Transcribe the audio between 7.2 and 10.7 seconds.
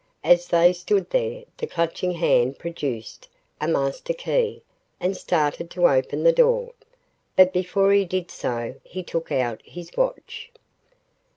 But before he did so, he took out his watch.